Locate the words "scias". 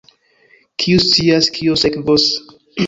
1.11-1.53